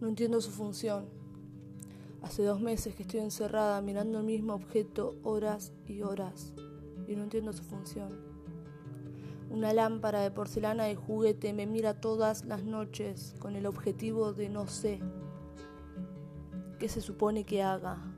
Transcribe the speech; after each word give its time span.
No 0.00 0.08
entiendo 0.08 0.40
su 0.40 0.50
función. 0.50 1.04
Hace 2.22 2.42
dos 2.42 2.60
meses 2.60 2.94
que 2.94 3.02
estoy 3.02 3.20
encerrada 3.20 3.82
mirando 3.82 4.18
el 4.18 4.24
mismo 4.24 4.54
objeto 4.54 5.14
horas 5.22 5.72
y 5.86 6.02
horas 6.02 6.54
y 7.06 7.16
no 7.16 7.24
entiendo 7.24 7.52
su 7.52 7.64
función. 7.64 8.10
Una 9.50 9.74
lámpara 9.74 10.20
de 10.20 10.30
porcelana 10.30 10.84
de 10.84 10.96
juguete 10.96 11.52
me 11.52 11.66
mira 11.66 12.00
todas 12.00 12.44
las 12.44 12.64
noches 12.64 13.34
con 13.40 13.56
el 13.56 13.66
objetivo 13.66 14.32
de 14.32 14.48
no 14.48 14.68
sé 14.68 15.00
qué 16.78 16.88
se 16.88 17.00
supone 17.00 17.44
que 17.44 17.62
haga. 17.62 18.09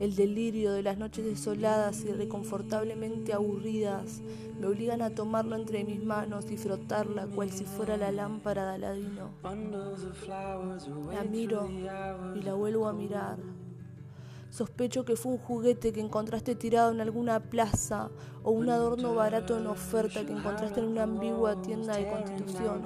El 0.00 0.16
delirio 0.16 0.72
de 0.72 0.82
las 0.82 0.98
noches 0.98 1.24
desoladas 1.24 2.04
y 2.04 2.12
reconfortablemente 2.12 3.32
aburridas 3.32 4.20
me 4.58 4.66
obligan 4.66 5.02
a 5.02 5.10
tomarlo 5.10 5.56
entre 5.56 5.84
mis 5.84 6.02
manos 6.02 6.50
y 6.50 6.56
frotarla 6.56 7.26
cual 7.26 7.50
si 7.50 7.64
fuera 7.64 7.96
la 7.96 8.10
lámpara 8.10 8.68
de 8.68 8.74
Aladino. 8.74 9.30
La 11.12 11.24
miro 11.24 11.68
y 12.34 12.42
la 12.42 12.54
vuelvo 12.54 12.88
a 12.88 12.92
mirar. 12.92 13.38
Sospecho 14.50 15.04
que 15.06 15.16
fue 15.16 15.32
un 15.32 15.38
juguete 15.38 15.92
que 15.94 16.00
encontraste 16.00 16.54
tirado 16.54 16.92
en 16.92 17.00
alguna 17.00 17.40
plaza 17.40 18.10
o 18.42 18.50
un 18.50 18.68
adorno 18.68 19.14
barato 19.14 19.56
en 19.56 19.66
oferta 19.66 20.26
que 20.26 20.32
encontraste 20.32 20.80
en 20.80 20.88
una 20.88 21.04
ambigua 21.04 21.62
tienda 21.62 21.96
de 21.96 22.08
constitución. 22.10 22.82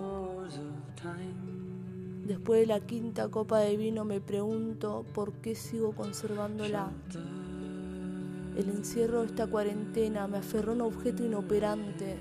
Después 2.26 2.58
de 2.58 2.66
la 2.66 2.80
quinta 2.80 3.28
copa 3.28 3.60
de 3.60 3.76
vino 3.76 4.04
me 4.04 4.20
pregunto 4.20 5.06
por 5.14 5.34
qué 5.34 5.54
sigo 5.54 5.92
conservándola. 5.92 6.90
El 8.56 8.68
encierro 8.68 9.20
de 9.20 9.26
esta 9.26 9.46
cuarentena 9.46 10.26
me 10.26 10.38
aferró 10.38 10.72
a 10.72 10.74
un 10.74 10.80
objeto 10.80 11.24
inoperante. 11.24 12.18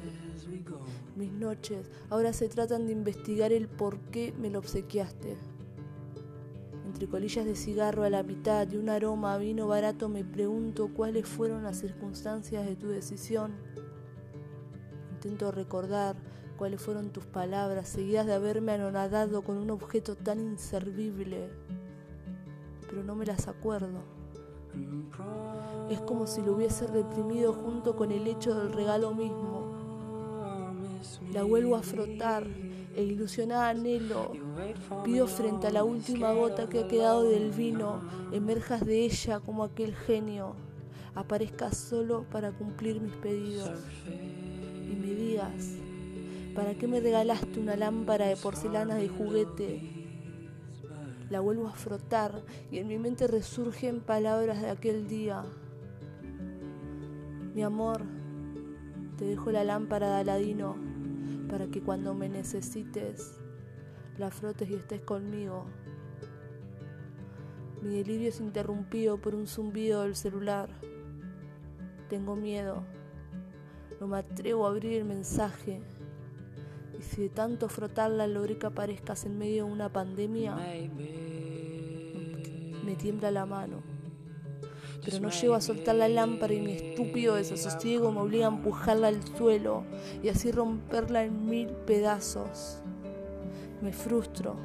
Mis 1.16 1.32
noches 1.32 1.90
ahora 2.12 2.34
se 2.34 2.48
tratan 2.50 2.86
de 2.86 2.94
investigar 2.94 3.52
el 3.52 3.68
por 3.68 3.98
qué 4.12 4.32
me 4.40 4.52
lo 4.52 4.60
obsequiaste. 4.60 5.38
Entre 6.86 7.08
colillas 7.08 7.46
de 7.46 7.56
cigarro 7.56 8.04
a 8.04 8.12
la 8.12 8.22
mitad 8.22 8.70
y 8.72 8.78
un 8.78 8.90
aroma 8.90 9.34
a 9.34 9.38
vino 9.40 9.68
barato 9.68 10.08
me 10.08 10.24
pregunto 10.24 10.92
cuáles 10.94 11.28
fueron 11.28 11.64
las 11.64 11.80
circunstancias 11.80 12.64
de 12.68 12.76
tu 12.76 12.90
decisión. 12.90 13.54
Intento 15.14 15.52
recordar 15.52 16.16
cuáles 16.58 16.82
fueron 16.82 17.10
tus 17.12 17.26
palabras, 17.26 17.90
seguidas 17.90 18.26
de 18.26 18.34
haberme 18.34 18.74
anonadado 18.74 19.42
con 19.44 19.58
un 19.58 19.72
objeto 19.72 20.16
tan 20.16 20.40
inservible, 20.40 21.50
pero 22.90 23.04
no 23.04 23.16
me 23.16 23.26
las 23.26 23.48
acuerdo. 23.48 24.00
Es 25.90 26.02
como 26.02 26.28
si 26.28 26.42
lo 26.42 26.54
hubiese 26.54 26.88
reprimido 26.88 27.54
junto 27.54 27.96
con 27.96 28.12
el 28.12 28.28
hecho 28.28 28.56
del 28.56 28.74
regalo 28.74 29.14
mismo. 29.14 29.74
La 31.32 31.44
vuelvo 31.44 31.76
a 31.76 31.84
frotar 31.84 32.48
e 32.96 33.04
ilusionada 33.04 33.70
anhelo, 33.70 34.32
pido 35.04 35.28
frente 35.28 35.68
a 35.68 35.72
la 35.72 35.84
última 35.84 36.32
gota 36.32 36.68
que 36.68 36.80
ha 36.80 36.88
quedado 36.88 37.24
del 37.24 37.52
vino, 37.52 38.02
emerjas 38.32 38.86
de 38.86 39.04
ella 39.06 39.40
como 39.40 39.64
aquel 39.64 39.94
genio, 39.94 40.56
aparezcas 41.14 41.78
solo 41.78 42.26
para 42.32 42.52
cumplir 42.52 43.02
mis 43.02 43.16
pedidos. 43.16 43.80
Y 44.08 44.96
me 44.96 45.14
digas, 45.14 45.76
¿Para 46.56 46.74
qué 46.74 46.88
me 46.88 47.02
regalaste 47.02 47.60
una 47.60 47.76
lámpara 47.76 48.28
de 48.28 48.38
porcelana 48.38 48.96
de 48.96 49.10
juguete? 49.10 49.82
La 51.30 51.42
vuelvo 51.42 51.68
a 51.68 51.74
frotar 51.74 52.44
y 52.72 52.78
en 52.78 52.88
mi 52.88 52.98
mente 52.98 53.28
resurgen 53.28 54.00
palabras 54.00 54.62
de 54.62 54.70
aquel 54.70 55.06
día. 55.06 55.44
Mi 57.54 57.62
amor, 57.62 58.04
te 59.18 59.26
dejo 59.26 59.52
la 59.52 59.66
lámpara 59.66 60.08
de 60.12 60.22
Aladino 60.22 60.78
para 61.50 61.68
que 61.68 61.82
cuando 61.82 62.14
me 62.14 62.30
necesites 62.30 63.38
la 64.18 64.32
frotes 64.32 64.70
y 64.70 64.76
estés 64.76 65.02
conmigo. 65.02 65.66
Mi 67.82 67.98
delirio 67.98 68.30
es 68.30 68.40
interrumpido 68.40 69.18
por 69.18 69.36
un 69.36 69.48
zumbido 69.48 70.04
del 70.04 70.16
celular. 70.16 70.70
Tengo 72.08 72.38
miedo. 72.38 72.82
No 74.00 74.08
me 74.08 74.20
atrevo 74.20 74.66
a 74.66 74.70
abrir 74.70 74.94
el 74.94 75.04
mensaje. 75.04 75.82
Si 77.10 77.22
de 77.22 77.30
tanto 77.30 77.70
frotarla 77.70 78.28
logré 78.28 78.58
que 78.58 78.66
aparezcas 78.66 79.26
en 79.26 79.38
medio 79.38 79.66
de 79.66 79.72
una 79.72 79.90
pandemia, 79.90 80.56
me 82.84 82.96
tiembla 82.96 83.32
la 83.32 83.46
mano. 83.46 83.84
Pero 85.04 85.20
no 85.20 85.30
llego 85.30 85.54
a 85.54 85.62
soltar 85.62 85.96
la 85.96 86.10
lámpara 86.10 86.54
y 86.54 86.62
mi 86.62 86.74
estúpido 86.74 87.36
desasosiego 87.36 88.12
me 88.12 88.22
obliga 88.22 88.48
a 88.48 88.50
empujarla 88.50 89.08
al 89.10 89.24
suelo 89.38 89.84
y 90.24 90.30
así 90.30 90.52
romperla 90.52 91.24
en 91.24 91.48
mil 91.48 91.68
pedazos. 91.70 92.80
Me 93.82 93.94
frustro. 93.94 94.56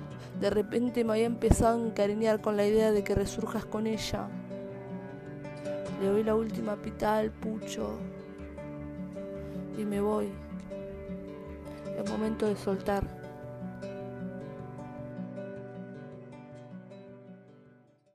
De 0.40 0.48
repente 0.48 1.04
me 1.04 1.12
había 1.12 1.26
empezado 1.26 1.78
a 1.78 1.86
encariñar 1.86 2.40
con 2.40 2.56
la 2.56 2.66
idea 2.66 2.90
de 2.90 3.04
que 3.04 3.14
resurjas 3.14 3.66
con 3.66 3.86
ella. 3.86 4.28
Le 6.00 6.08
doy 6.08 6.24
la 6.24 6.34
última 6.34 6.76
pitada 6.76 7.18
al 7.18 7.30
pucho 7.30 7.98
y 9.76 9.84
me 9.84 10.00
voy. 10.00 10.49
Es 12.02 12.10
momento 12.10 12.46
de 12.46 12.56
soltar. 12.56 13.19